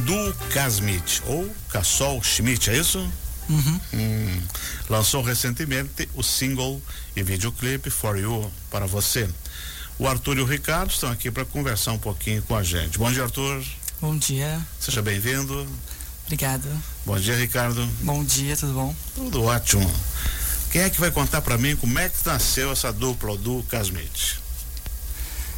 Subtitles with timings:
[0.00, 2.98] do Casmit, ou Cassol Schmidt, é isso?
[3.48, 3.80] Uhum.
[3.92, 4.42] Hum,
[4.88, 6.80] lançou recentemente o single
[7.14, 9.28] e videoclipe For You, para você.
[9.98, 12.98] O Arthur e o Ricardo estão aqui para conversar um pouquinho com a gente.
[12.98, 13.62] Bom dia, Arthur.
[14.00, 14.60] Bom dia.
[14.80, 15.66] Seja bem-vindo.
[16.24, 16.68] Obrigado.
[17.04, 17.86] Bom dia, Ricardo.
[18.00, 18.94] Bom dia, tudo bom?
[19.14, 19.88] Tudo ótimo.
[20.70, 24.40] Quem é que vai contar para mim como é que nasceu essa dupla do Casmit?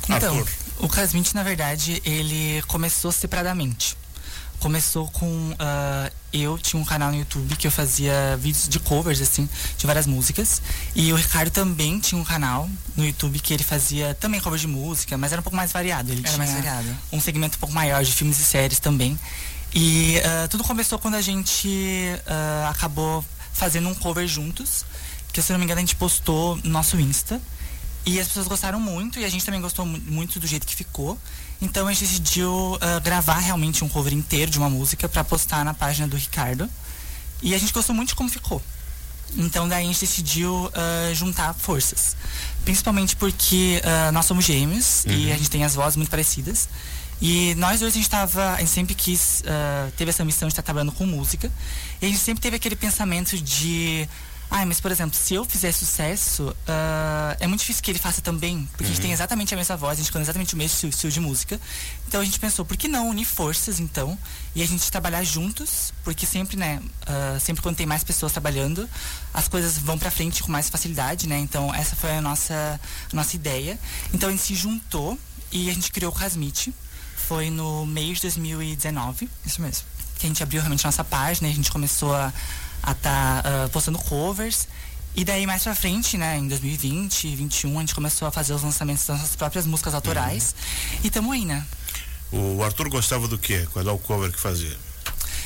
[0.09, 0.53] Então, Arthur.
[0.81, 3.97] o Casmint, na verdade, ele começou separadamente.
[4.65, 5.55] Começou com.
[5.59, 9.47] ah, eu tinha um canal no YouTube que eu fazia vídeos de covers, assim,
[9.77, 10.63] de várias músicas.
[10.97, 14.67] E o Ricardo também tinha um canal no YouTube que ele fazia também covers de
[14.67, 16.11] música, mas era um pouco mais variado.
[16.11, 16.89] Ele Era tinha mais variado.
[17.13, 19.19] um segmento um pouco maior de filmes e séries também.
[19.75, 21.69] E ah, tudo começou quando a gente
[22.27, 23.23] ah, acabou
[23.53, 24.87] fazendo um cover juntos,
[25.31, 27.39] que se não me engano a gente postou no nosso Insta.
[28.07, 30.75] E as pessoas gostaram muito e a gente também gostou mu- muito do jeito que
[30.77, 31.19] ficou.
[31.63, 35.65] Então a gente decidiu ah, gravar realmente um cover inteiro de uma música pra postar
[35.65, 36.69] na página do Ricardo.
[37.43, 38.61] E a gente gostou muito de como ficou.
[39.37, 42.15] Então daí a gente decidiu ah, juntar forças.
[42.65, 46.69] Principalmente porque ah, nós somos gêmeos e a gente tem as vozes muito parecidas.
[47.23, 49.43] E nós dois a gente tava, a gente sempre quis,
[49.97, 51.51] teve essa missão de estar trabalhando com música.
[52.03, 54.07] E a gente sempre teve aquele pensamento de,
[54.51, 58.21] ai, mas por exemplo, se eu fizer sucesso, ah, é muito difícil que ele faça
[58.21, 60.89] também, porque a gente tem exatamente a mesma voz, a gente canta exatamente o mesmo
[60.89, 61.61] estilo, de música.
[62.07, 64.17] Então a gente pensou, por que não unir forças então
[64.55, 68.89] e a gente trabalhar juntos, porque sempre, né, ah, sempre quando tem mais pessoas trabalhando,
[69.33, 71.39] as coisas vão pra frente com mais facilidade, né?
[71.39, 72.81] Então essa foi a nossa
[73.13, 73.79] a nossa ideia.
[74.13, 75.19] Então a gente se juntou
[75.51, 76.73] e a gente criou o Casmit.
[77.17, 79.85] Foi no mês de 2019 Isso mesmo.
[80.19, 82.31] que a gente abriu realmente nossa página e a gente começou a
[82.93, 84.69] estar postando covers.
[85.17, 88.63] E daí mais pra frente, né, em 2020, 2021, a gente começou a fazer os
[88.63, 90.55] lançamentos das nossas próprias músicas autorais.
[91.05, 91.65] E tamo aí, né?
[92.33, 93.65] O Arthur gostava do quê?
[93.73, 94.77] Qual é o cover que fazia?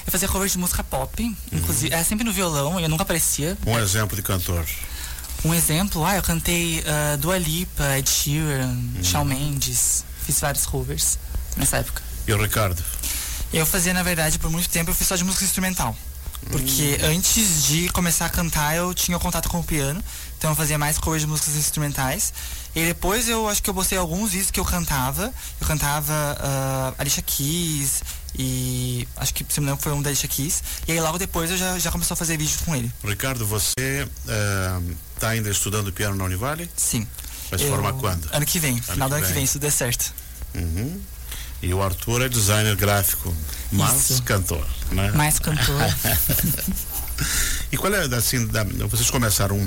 [0.07, 3.59] Eu fazia covers de música pop, inclusive, é sempre no violão, e eu nunca aparecia.
[3.67, 4.65] Um exemplo de cantor.
[5.45, 11.19] Um exemplo, ah, eu cantei ah, Dua Lipa, Ed Sheeran, Shawn Mendes, fiz vários covers
[11.59, 12.03] nessa época.
[12.27, 12.83] E o Ricardo?
[13.53, 15.95] Eu fazia, na verdade, por muito tempo, eu fiz só de música instrumental.
[16.51, 20.03] Porque antes de começar a cantar, eu tinha contato com o piano.
[20.39, 22.33] Então eu fazia mais covers de músicas instrumentais.
[22.75, 25.33] E depois eu acho que eu postei alguns vídeos que eu cantava.
[25.61, 28.03] Eu cantava ah, Alicia Keys
[28.39, 30.63] e acho que se não foi um da Alicia Keys.
[30.87, 32.91] E aí logo depois eu já, já começou a fazer vídeos com ele.
[33.05, 34.09] Ricardo, você
[35.15, 36.71] está ainda estudando piano na Univale?
[36.77, 37.07] Sim.
[37.51, 38.29] Vai se Eu- formar quando?
[38.33, 39.35] Ano que vem, final que do ano que vem.
[39.41, 40.15] vem, se tudo der certo.
[40.55, 41.01] Uhum.
[41.63, 43.35] E o Arthur é designer gráfico,
[43.73, 44.23] mas Isso.
[44.23, 45.11] cantor, né?
[45.13, 45.83] Mais cantor.
[47.73, 49.59] E qual é, assim, da- vocês começaram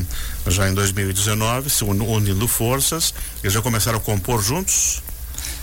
[0.47, 3.13] já em 2019, se uni- unindo forças,
[3.43, 5.03] eles já começaram a compor juntos?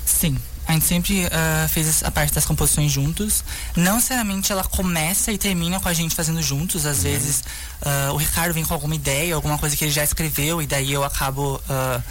[0.05, 0.39] Sim.
[0.67, 3.43] A gente sempre ah, fez a parte das composições juntos.
[3.75, 6.85] Não necessariamente ela começa e termina com a gente fazendo juntos.
[6.85, 7.43] Às vezes
[7.81, 10.93] ah, o Ricardo vem com alguma ideia, alguma coisa que ele já escreveu, e daí
[10.93, 12.03] eu acabo ah,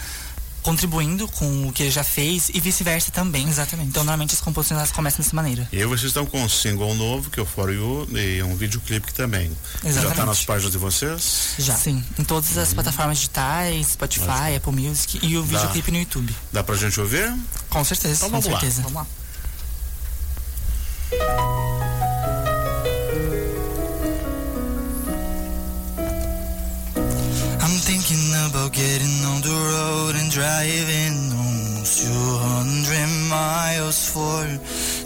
[0.68, 3.48] contribuindo com o que ele já fez e vice-versa também.
[3.48, 3.88] Exatamente.
[3.88, 5.66] Então normalmente as composições elas começam dessa maneira.
[5.72, 8.54] E aí vocês estão com um single novo, que é o For You, e um
[8.54, 9.48] videoclipe que também.
[9.82, 10.26] Já está Exatamente.
[10.26, 11.54] nas páginas de vocês?
[11.58, 11.74] Já.
[11.74, 15.46] Sim, em todas as plataformas digitais, Spotify, Apple Music e o Dá.
[15.58, 16.36] videoclipe no YouTube.
[16.52, 17.34] Dá pra gente ouvir?
[17.70, 18.26] Com certeza.
[18.26, 18.60] Então com vamos lá.
[18.60, 18.82] certeza.
[18.82, 19.06] Vamos
[21.10, 21.67] lá.
[28.68, 34.44] About getting on the road and driving almost 200 miles for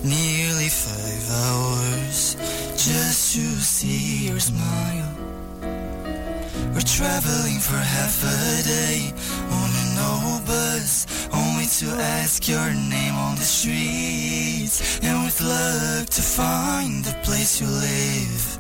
[0.07, 2.35] nearly five hours
[2.77, 5.15] just to see your smile.
[6.73, 9.13] We're traveling for half a day
[9.51, 16.09] on an old bus, only to ask your name on the streets, and with luck
[16.09, 18.59] to find the place you live.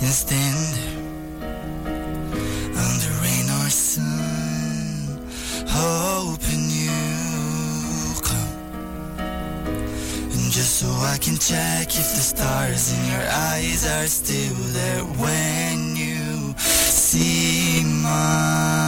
[0.00, 0.93] And stand there
[10.84, 16.54] so I can check if the stars in your eyes are still there when you
[16.58, 18.83] see mine.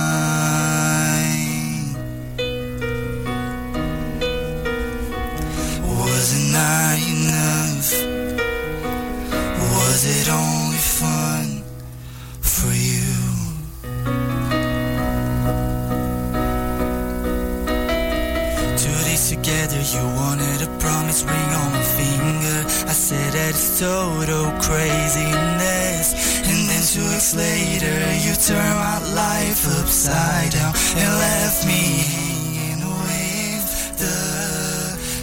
[23.79, 26.09] Total craziness.
[26.49, 31.83] And then two weeks later, you turned my life upside down and left me
[32.15, 34.17] hanging with the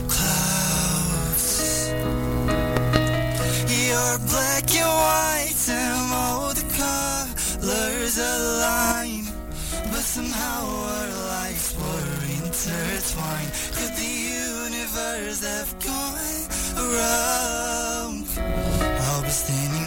[0.07, 1.49] clouds.
[3.93, 9.25] are black and white and all the colors align.
[9.89, 10.61] But somehow
[10.93, 13.51] our lives were intertwined.
[13.73, 14.13] Could the
[14.45, 16.13] universe have gone
[16.77, 18.25] wrong?
[19.05, 19.82] I'll be standing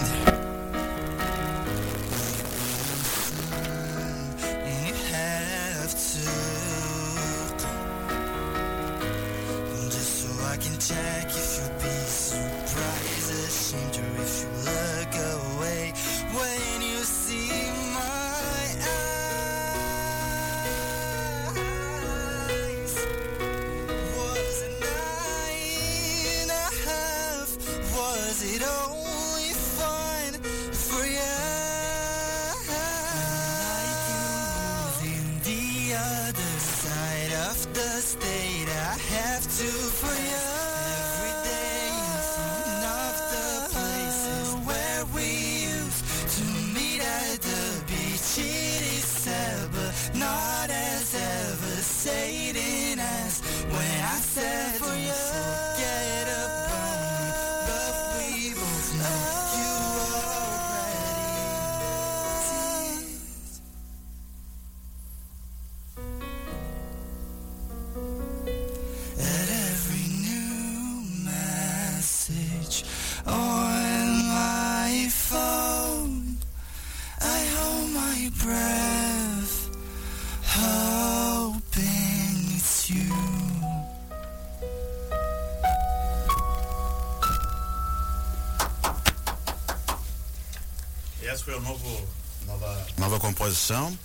[93.17, 93.97] nova composição,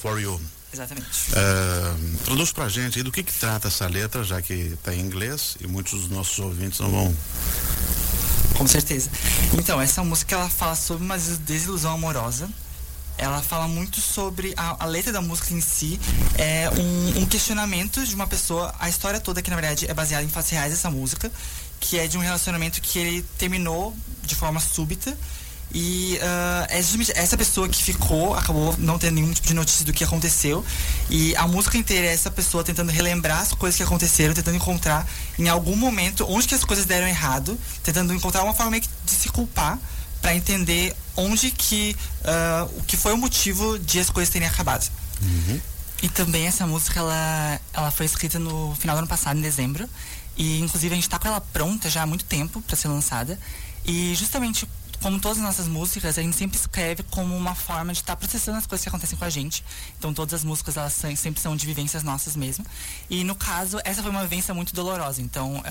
[0.00, 0.40] For You.
[0.72, 1.08] Exatamente.
[1.30, 5.00] Uh, introduz pra gente aí do que que trata essa letra, já que está em
[5.00, 7.16] inglês e muitos dos nossos ouvintes não vão.
[8.56, 9.10] Com certeza.
[9.54, 12.48] Então, essa música ela fala sobre uma desilusão amorosa.
[13.18, 16.00] Ela fala muito sobre a, a letra da música em si
[16.38, 18.74] é um, um, questionamento de uma pessoa.
[18.78, 21.30] A história toda que na verdade é baseada em fatos reais essa música,
[21.78, 25.16] que é de um relacionamento que ele terminou de forma súbita
[25.72, 29.84] e uh, é justamente essa pessoa que ficou acabou não tendo nenhum tipo de notícia
[29.84, 30.64] do que aconteceu.
[31.08, 35.06] E a música inteira é essa pessoa tentando relembrar as coisas que aconteceram, tentando encontrar
[35.38, 39.28] em algum momento onde que as coisas deram errado, tentando encontrar uma forma de se
[39.28, 39.78] culpar
[40.20, 44.90] para entender onde que uh, o que foi o motivo de as coisas terem acabado.
[45.22, 45.60] Uhum.
[46.02, 49.88] E também essa música ela, ela foi escrita no final do ano passado, em dezembro.
[50.36, 53.38] E inclusive a gente está com ela pronta já há muito tempo para ser lançada.
[53.84, 54.66] E justamente
[55.02, 58.16] como todas as nossas músicas, a gente sempre escreve como uma forma de estar tá
[58.16, 59.64] processando as coisas que acontecem com a gente.
[59.98, 62.64] Então todas as músicas elas sempre são de vivências nossas mesmo.
[63.08, 65.22] E no caso, essa foi uma vivência muito dolorosa.
[65.22, 65.62] Então uh,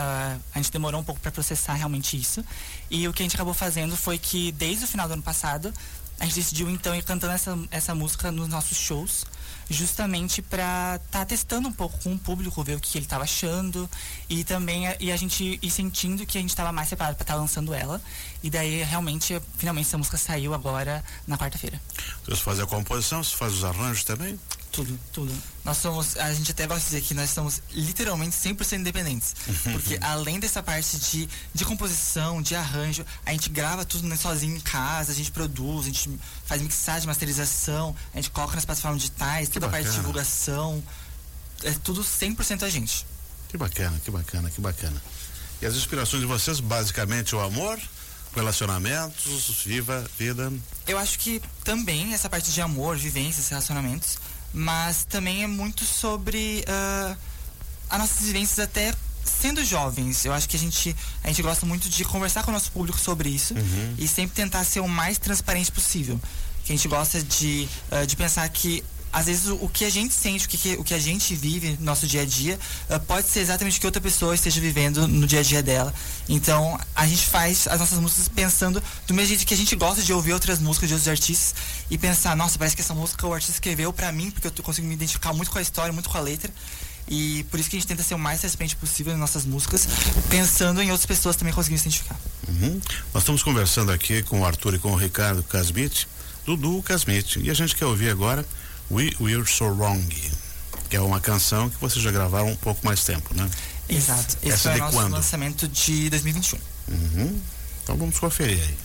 [0.54, 2.44] a gente demorou um pouco para processar realmente isso.
[2.90, 5.72] E o que a gente acabou fazendo foi que desde o final do ano passado,
[6.20, 9.26] a gente decidiu então ir cantando essa, essa música nos nossos shows
[9.70, 13.24] justamente para estar tá testando um pouco com o público, ver o que ele estava
[13.24, 13.90] achando
[14.28, 17.36] e também e a gente ir sentindo que a gente estava mais preparado para estar
[17.36, 18.02] tá lançando ela.
[18.42, 21.80] E daí realmente, finalmente essa música saiu agora na quarta-feira.
[22.26, 24.40] Você faz a composição, você faz os arranjos também?
[24.72, 25.34] Tudo, tudo.
[25.66, 29.36] Nós somos, a gente até gosta de dizer que nós somos literalmente 100% independentes.
[29.74, 34.56] Porque além dessa parte de, de composição, de arranjo, a gente grava tudo né, sozinho
[34.56, 39.02] em casa, a gente produz, a gente faz mixagem, masterização, a gente coloca nas plataformas
[39.02, 40.84] digitais, toda a parte de divulgação.
[41.64, 43.06] É tudo 100% a gente.
[43.50, 45.02] Que bacana, que bacana, que bacana.
[45.62, 47.78] E as inspirações de vocês, basicamente, o amor,
[48.36, 50.54] relacionamentos, viva, vida?
[50.88, 54.18] Eu acho que também essa parte de amor, vivências, relacionamentos,
[54.54, 57.18] mas também é muito sobre uh,
[57.90, 60.26] as nossas vivências até sendo jovens.
[60.26, 63.00] Eu acho que a gente, a gente gosta muito de conversar com o nosso público
[63.00, 63.96] sobre isso uhum.
[63.98, 66.20] e sempre tentar ser o mais transparente possível.
[66.66, 70.14] Que a gente gosta de, uh, de pensar que às vezes o, que a gente
[70.14, 73.28] sente, o que, o que a gente vive no nosso dia a dia, uh, pode
[73.28, 75.94] ser exatamente o que outra pessoa esteja vivendo no dia a dia dela.
[76.28, 80.02] Então a gente faz as nossas músicas pensando do mesmo jeito que a gente gosta
[80.04, 81.56] de ouvir outras músicas de outros artistas
[81.90, 84.88] e pensar, nossa, parece que essa música o artista escreveu para mim, porque eu consigo
[84.88, 86.52] me identificar muito com a história, muito com a letra.
[87.08, 89.88] E por isso que a gente tenta ser o mais transparente possível nas nossas músicas,
[90.30, 92.20] pensando em outras pessoas também conseguirem se identificar.
[92.48, 92.80] Uhum.
[93.12, 96.08] Nós estamos conversando aqui com o Arthur e com o Ricardo Casmit,
[96.46, 98.46] Dudu Casmit, e a gente quer ouvir agora
[98.92, 100.08] We We're So Wrong,
[100.90, 103.50] que é uma canção que vocês já gravaram um pouco mais tempo, né?
[103.88, 104.38] Exato.
[104.42, 105.12] Esse Essa foi de o nosso quando?
[105.14, 106.60] lançamento de 2021.
[106.90, 107.40] Uhum.
[107.84, 108.78] Então vamos conferir aí.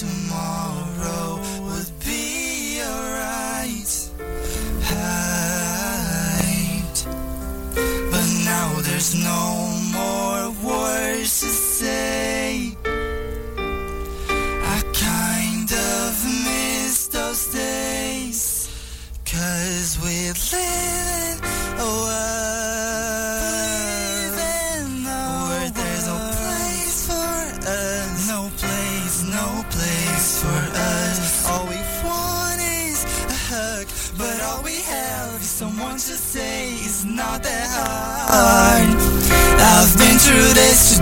[0.00, 3.92] Tomorrow would be alright.
[8.10, 9.59] But now there's no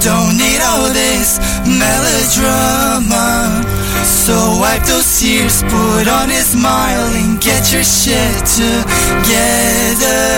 [0.01, 3.63] don't need all this melodrama.
[4.05, 10.29] So wipe those tears, put on a smile, and get your shit together.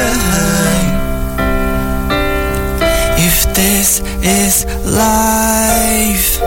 [3.18, 6.40] If this is life,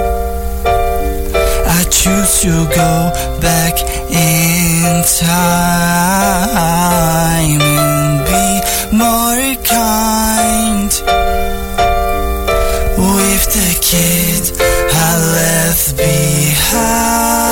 [1.67, 3.75] I choose to go back
[4.09, 6.57] in time
[7.61, 8.61] and be
[8.97, 11.22] more kind
[13.93, 14.53] shit.
[14.59, 17.42] I left behind.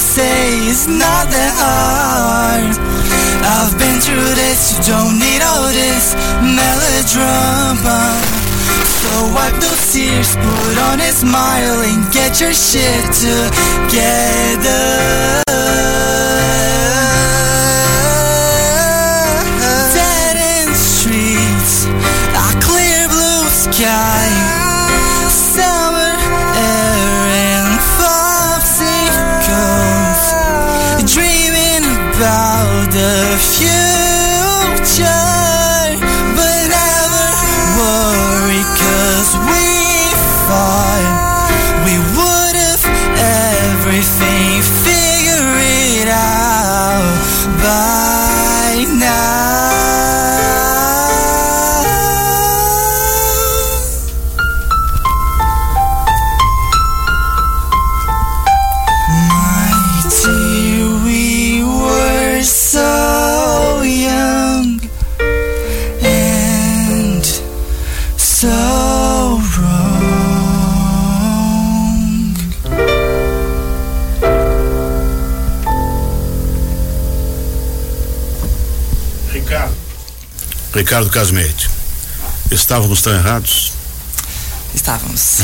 [0.00, 2.72] Say it's not that hard.
[3.44, 8.16] I've been through this, you don't need all this melodrama.
[9.00, 14.80] So wipe those tears, put on a smile, and get your shit together.
[33.42, 33.79] if you
[80.74, 81.68] Ricardo Casmete.
[82.50, 83.72] Estávamos tão errados?
[84.74, 85.38] Estávamos.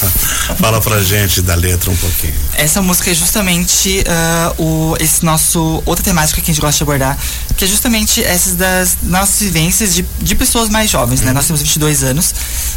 [0.60, 2.34] Fala pra gente da letra um pouquinho.
[2.54, 6.82] Essa música é justamente ah, o, esse nosso outra temática que a gente gosta de
[6.82, 7.18] abordar,
[7.56, 11.32] que é justamente essas das nossas vivências de, de pessoas mais jovens, né?
[11.32, 12.34] Nós temos 22 anos,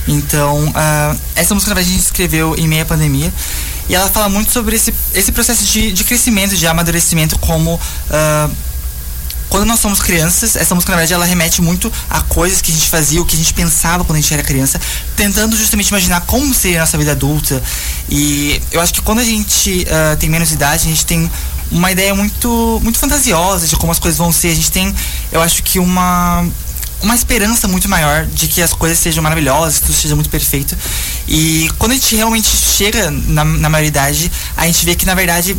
[0.08, 3.32] então ah, essa música a gente escreveu em meia pandemia
[3.90, 7.80] e ela fala muito sobre esse, esse processo de, de crescimento, de amadurecimento como
[8.10, 8.50] ah,
[9.50, 12.74] quando nós somos crianças, essa música na verdade ela remete muito a coisas que a
[12.74, 14.80] gente fazia, o que a gente pensava quando a gente era criança,
[15.16, 17.62] tentando justamente imaginar como seria a nossa vida adulta.
[18.10, 21.30] E eu acho que quando a gente ah, tem menos idade, a gente tem
[21.72, 24.50] uma ideia muito, muito fantasiosa de como as coisas vão ser.
[24.50, 24.94] A gente tem,
[25.32, 26.48] eu acho que uma
[27.02, 30.78] uma esperança muito maior de que as coisas sejam maravilhosas, que tudo seja muito perfeito.
[31.28, 35.56] E quando a gente realmente chega na, na maioridade, a gente vê que na verdade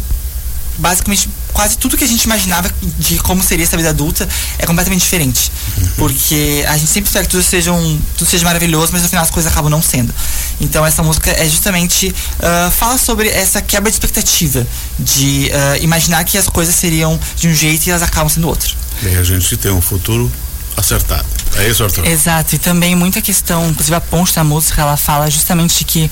[0.78, 4.28] basicamente quase tudo que a gente imaginava de como seria essa vida adulta
[4.58, 5.50] é completamente diferente.
[5.96, 9.24] Porque a gente sempre espera que tudo seja, um, tudo seja maravilhoso, mas no final
[9.24, 10.14] as coisas acabam não sendo.
[10.60, 14.66] Então essa música é justamente ah, fala sobre essa quebra de expectativa,
[14.98, 18.74] de ah, imaginar que as coisas seriam de um jeito e elas acabam sendo outro.
[19.02, 20.30] E a gente tem um futuro
[20.76, 21.26] acertado.
[21.56, 22.06] É isso, Arthur?
[22.06, 26.10] Exato, e também muita questão, inclusive a ponte da música, ela fala justamente que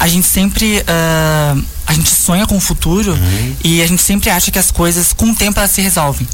[0.00, 0.78] a gente sempre.
[0.78, 3.56] Uh, a gente sonha com o futuro uhum.
[3.64, 6.26] e a gente sempre acha que as coisas, com o tempo, elas se resolvem.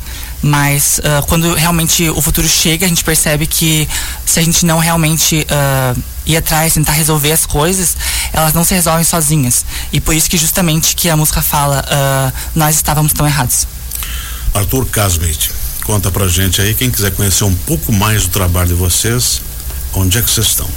[0.42, 3.88] Mas uh, quando realmente o futuro chega, a gente percebe que
[4.26, 7.96] se a gente não realmente uh, ir atrás, tentar resolver as coisas,
[8.34, 9.64] elas não se resolvem sozinhas.
[9.90, 11.82] E por isso que justamente que a música fala,
[12.54, 13.66] nós estávamos tão errados.
[14.52, 15.52] Arthur Casmate,
[15.84, 19.40] conta pra gente aí, quem quiser conhecer um pouco mais do trabalho de vocês,
[19.94, 20.68] onde é que vocês estão?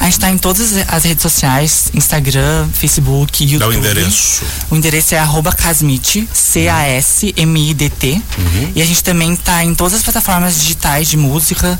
[0.00, 3.58] A gente está em todas as redes sociais, Instagram, Facebook, YouTube.
[3.58, 4.44] Dá o endereço.
[4.70, 8.12] O endereço é arroba Casmit, C-A-S-M-I-D-T.
[8.12, 8.72] Uhum.
[8.74, 11.78] E a gente também está em todas as plataformas digitais de música,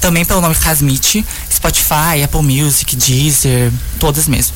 [0.00, 4.54] também pelo nome Casmit, Spotify, Apple Music, Deezer, todas mesmo.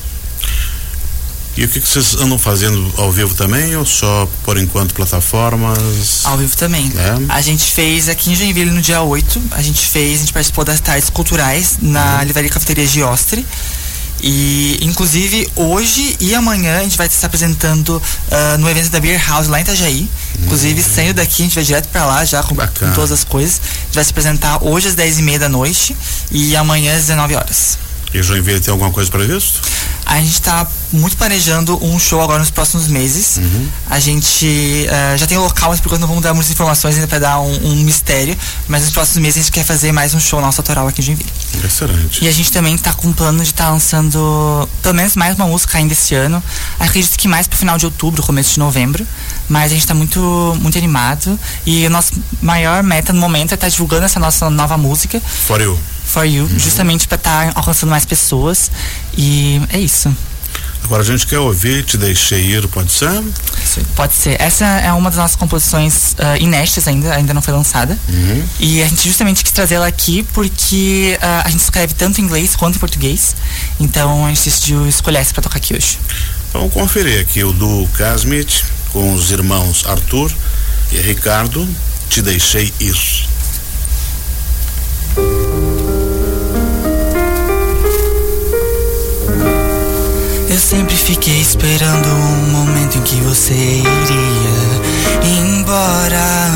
[1.57, 6.21] E o que, que, vocês andam fazendo ao vivo também ou só por enquanto plataformas?
[6.23, 6.91] Ao vivo também.
[6.95, 7.33] É.
[7.33, 10.63] A gente fez aqui em Joinville no dia 8, a gente fez, a gente participou
[10.63, 12.23] das tardes culturais na uhum.
[12.23, 13.45] Livraria Cafeteria Giostre.
[14.23, 19.19] E inclusive hoje e amanhã a gente vai estar apresentando uh, no evento da Beer
[19.27, 20.01] House lá em Itajaí.
[20.01, 20.45] Uhum.
[20.45, 23.59] Inclusive, saindo daqui, a gente vai direto para lá já com, com, todas as coisas.
[23.59, 25.97] A gente vai se apresentar hoje às 10 e meia da noite
[26.31, 27.77] e amanhã às 19 horas.
[28.13, 29.61] E Joinville tem alguma coisa previsto?
[30.05, 33.37] A gente está muito planejando um show agora nos próximos meses.
[33.37, 33.67] Uhum.
[33.89, 36.95] A gente uh, já tem o local, mas por enquanto não vamos dar muitas informações
[36.95, 38.37] ainda para dar um, um, mistério.
[38.67, 41.05] Mas nos próximos meses a gente quer fazer mais um show nosso autoral aqui em
[41.05, 41.29] Joinville.
[41.63, 42.23] Excelente.
[42.25, 45.35] E a gente também está com um plano de estar tá lançando pelo menos mais
[45.35, 46.43] uma música ainda esse ano.
[46.77, 49.07] Acredito que mais pro final de outubro, começo de novembro.
[49.47, 50.19] Mas a gente está muito,
[50.59, 51.39] muito animado.
[51.65, 55.21] E o nosso maior meta no momento é estar tá divulgando essa nossa nova música.
[55.21, 55.79] For You.
[56.11, 56.59] For You, uhum.
[56.59, 58.69] justamente para estar tá alcançando mais pessoas.
[59.17, 60.13] E é isso.
[60.83, 63.09] Agora a gente quer ouvir Te Deixei Ir, pode ser?
[63.95, 64.41] Pode ser.
[64.41, 67.97] Essa é uma das nossas composições uh, inéditas ainda, ainda não foi lançada.
[68.09, 68.43] Uhum.
[68.59, 72.55] E a gente justamente quis trazê-la aqui porque uh, a gente escreve tanto em inglês
[72.55, 73.35] quanto em português.
[73.79, 75.97] Então a gente decidiu escolher essa para tocar aqui hoje.
[76.51, 80.31] Vamos conferir aqui o do Casmit com os irmãos Arthur
[80.91, 81.67] e Ricardo.
[82.09, 83.31] Te Deixei Ir.
[90.51, 96.51] Eu sempre fiquei esperando um momento em que você iria embora.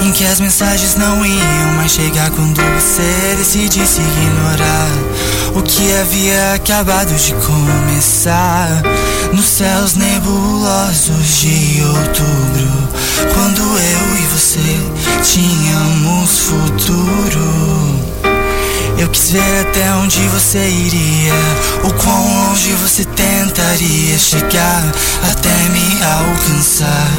[0.00, 4.88] Em que as mensagens não iam mais chegar quando você decidisse ignorar
[5.56, 8.80] o que havia acabado de começar.
[9.32, 12.88] Nos céus nebulosos de outubro,
[13.34, 14.78] quando eu e você
[15.20, 17.83] tínhamos futuro.
[19.04, 21.34] Eu quis ver até onde você iria,
[21.84, 24.82] o quão longe você tentaria chegar
[25.30, 27.12] até me alcançar.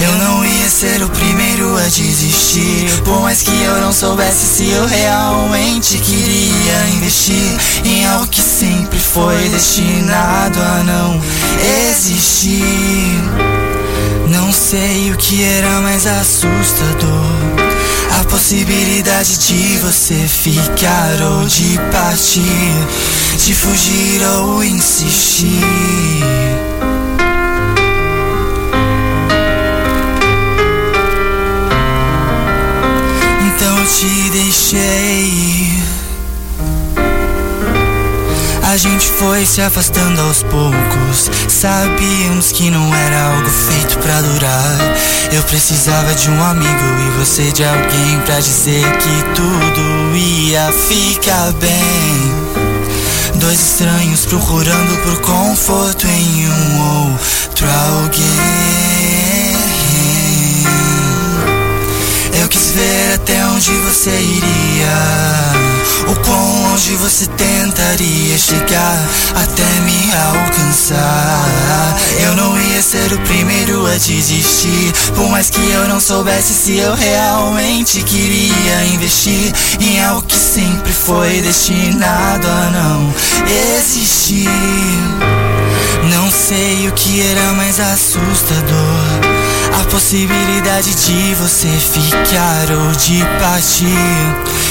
[0.00, 4.70] Eu não ia ser o primeiro a desistir, por mais que eu não soubesse se
[4.70, 11.20] eu realmente queria investir em algo que sempre foi destinado a não
[11.88, 13.20] existir.
[14.28, 17.63] Não sei o que era mais assustador
[18.20, 22.72] a possibilidade de você ficar ou de partir,
[23.38, 25.48] de fugir ou insistir.
[33.46, 35.53] Então eu te deixei.
[38.74, 41.30] A gente foi se afastando aos poucos.
[41.48, 44.78] Sabíamos que não era algo feito pra durar.
[45.32, 51.52] Eu precisava de um amigo e você de alguém pra dizer que tudo ia ficar
[51.52, 52.34] bem.
[53.36, 57.68] Dois estranhos procurando por conforto em um outro
[58.02, 58.93] alguém.
[62.74, 65.64] Ver até onde você iria.
[66.08, 68.98] O quão longe você tentaria chegar
[69.34, 71.96] até me alcançar.
[72.20, 76.76] Eu não ia ser o primeiro a desistir, por mais que eu não soubesse se
[76.76, 83.14] eu realmente queria investir em algo que sempre foi destinado a não
[83.70, 84.48] existir.
[86.10, 89.13] Não sei o que era mais assustador.
[89.94, 93.86] Possibilidade de você ficar ou de partir,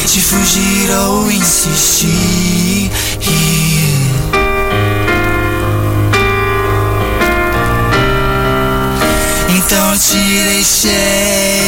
[0.05, 2.91] de fugir ou insistir.
[9.47, 10.17] Então te
[10.49, 11.63] deixei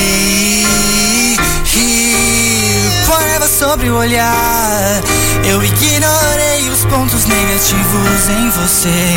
[3.55, 5.01] sobre o olhar.
[5.45, 9.15] Eu ignorei os pontos negativos em você.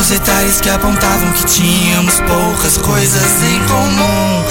[0.00, 4.44] Os detalhes que apontavam que tínhamos poucas coisas em comum.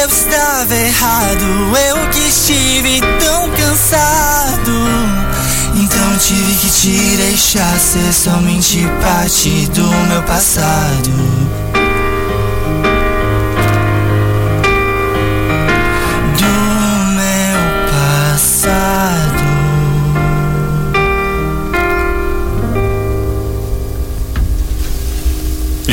[0.00, 4.72] Eu estava errado, eu que estive tão cansado.
[5.76, 11.65] Então tive que te deixar ser somente parte do meu passado.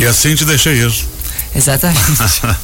[0.03, 1.07] E assim te deixei isso.
[1.55, 2.01] Exatamente.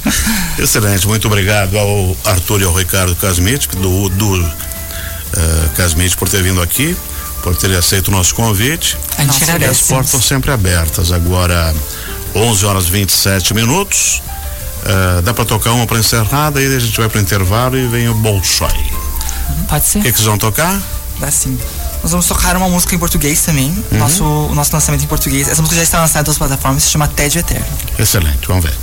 [0.60, 4.50] Excelente, muito obrigado ao Arthur e ao Ricardo Casmite, do, do uh,
[5.74, 6.94] Casmite, por ter vindo aqui,
[7.42, 8.98] por ter aceito o nosso convite.
[9.16, 9.70] A gente E agradece.
[9.70, 11.12] as portas sempre abertas.
[11.12, 11.74] Agora,
[12.34, 14.20] 11 horas 27 minutos.
[14.82, 18.06] Uh, dá para tocar uma para encerrar, daí a gente vai para intervalo e vem
[18.10, 18.68] o Bolshoi.
[19.66, 20.00] Pode ser?
[20.00, 20.78] O que, que vocês vão tocar?
[21.18, 21.58] Dá sim.
[22.02, 23.68] Nós vamos tocar uma música em português também.
[23.92, 23.98] Uhum.
[23.98, 25.48] Nosso, o nosso lançamento em português.
[25.48, 27.66] Essa música já está lançada em todas as plataformas, se chama Tédio Eterno.
[27.98, 28.74] Excelente, vamos ver.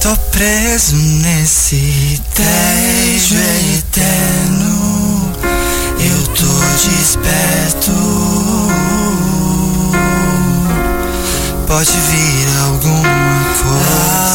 [0.00, 3.61] Tô preso nesse tédio
[6.88, 7.92] desperto.
[11.66, 14.31] Pode vir alguma coisa.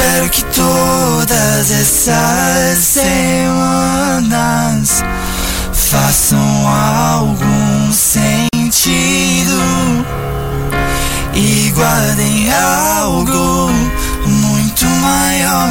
[0.00, 4.24] Espero que todas essas semanas
[5.74, 9.60] façam algum sentido
[11.34, 13.70] e guardem algo
[14.24, 15.68] muito maior.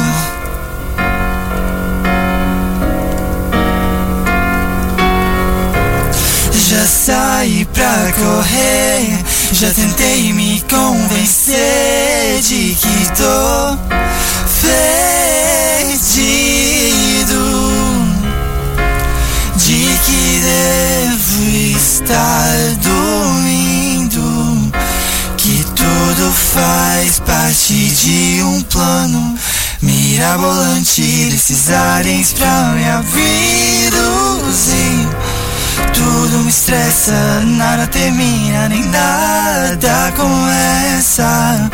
[6.68, 13.76] Já saí pra correr, já tentei me convencer de que tô
[14.60, 16.30] perdido
[19.56, 21.44] de que devo
[21.76, 24.72] estar dormindo,
[25.36, 29.38] que tudo faz parte de um plano
[29.82, 33.20] mirabolante desses aliens pra me abduzir.
[35.94, 41.70] Tudo me estressa, nada termina, nem nada começa.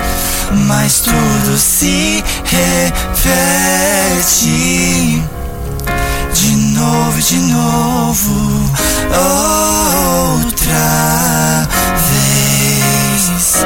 [0.52, 3.76] Mas tudo se repete
[6.35, 8.70] de novo, de novo,
[10.35, 11.68] outra
[12.11, 13.64] vez.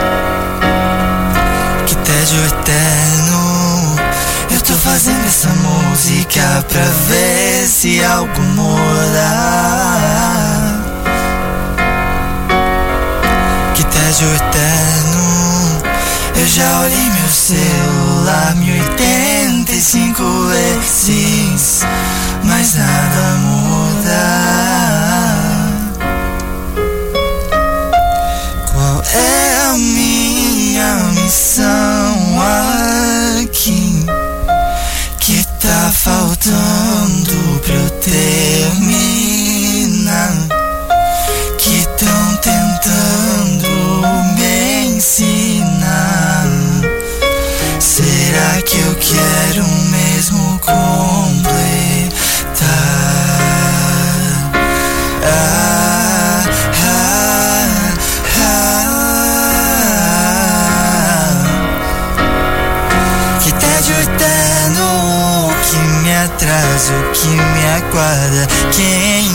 [1.86, 3.96] Que tédio eterno.
[4.50, 9.30] Eu tô fazendo essa música pra ver se algo muda.
[13.74, 15.09] Que tédio eterno.
[16.40, 21.19] Eu já olhei meu celular 1085 vezes,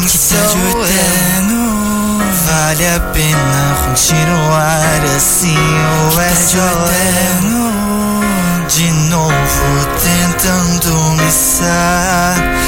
[0.07, 5.57] que tédio eterno vale a pena continuar assim
[6.13, 7.65] ou é só eterno?
[8.67, 9.31] de novo
[10.03, 12.65] tentando me satisfazer